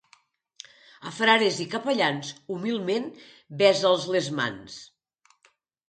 A 1.09 1.13
frares 1.17 1.59
i 1.67 1.67
capellans, 1.75 2.33
humilment 2.55 3.07
besa'ls 3.63 4.11
les 4.17 4.35
mans. 4.41 4.85